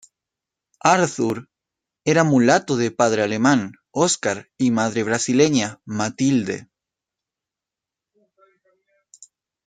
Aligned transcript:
Arthur 0.91 1.39
era 2.13 2.23
mulato 2.23 2.75
de 2.75 2.89
padre 2.89 3.21
alemán, 3.21 3.73
Oscar 3.91 4.49
y 4.57 4.71
madre 4.71 5.03
brasileña, 5.03 5.79
Matilde. 5.85 6.67